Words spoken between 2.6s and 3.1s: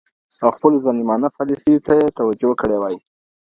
کړې وای